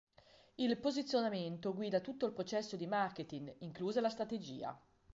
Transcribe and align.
Il 0.57 0.79
posizionamento 0.79 1.75
guida 1.75 1.99
tutto 1.99 2.25
il 2.25 2.31
processo 2.31 2.75
di 2.75 2.87
marketing, 2.87 3.53
inclusa 3.59 4.01
la 4.01 4.09
strategia. 4.09 4.75